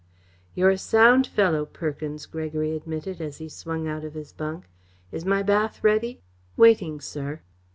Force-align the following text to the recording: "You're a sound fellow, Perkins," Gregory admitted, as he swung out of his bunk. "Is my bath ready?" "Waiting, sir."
"You're 0.55 0.71
a 0.71 0.79
sound 0.79 1.27
fellow, 1.27 1.63
Perkins," 1.63 2.25
Gregory 2.25 2.75
admitted, 2.75 3.21
as 3.21 3.37
he 3.37 3.47
swung 3.47 3.87
out 3.87 4.03
of 4.03 4.15
his 4.15 4.33
bunk. 4.33 4.67
"Is 5.11 5.25
my 5.25 5.43
bath 5.43 5.83
ready?" 5.83 6.21
"Waiting, 6.57 6.99
sir." 6.99 7.41